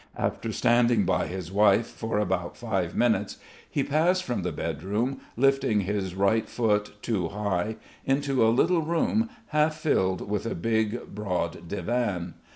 After 0.17 0.51
standing 0.51 1.05
by 1.05 1.27
his 1.27 1.51
wife 1.51 1.85
for 1.85 2.17
about 2.17 2.57
five 2.57 2.95
minutes, 2.95 3.37
he 3.69 3.83
passed 3.83 4.23
from 4.23 4.41
the 4.41 4.51
bed 4.51 4.81
room, 4.81 5.21
lifting 5.37 5.81
his 5.81 6.15
right 6.15 6.49
foot 6.49 6.93
too 7.03 7.27
high, 7.27 7.75
into 8.03 8.43
a 8.43 8.49
little 8.49 8.81
room 8.81 9.29
half 9.49 9.75
filled 9.75 10.27
with 10.27 10.47
a 10.47 10.55
big 10.55 11.13
broad 11.13 11.67
divan. 11.67 12.33